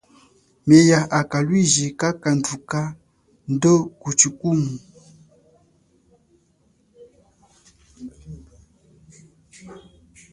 Myea 0.67 0.99
a 1.17 1.19
kalwiji 1.31 1.85
kakadhuka 1.99 2.81
ndo 3.51 3.73
kuchikuma. 4.01 4.73